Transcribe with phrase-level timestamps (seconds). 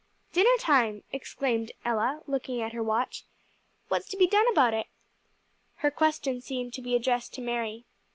[0.33, 3.23] "Dinner time!" exclaimed Ella, looking at her watch.
[3.87, 4.87] "What's to be done about it?"
[5.75, 7.85] Her question seemed to be addressed to Mary.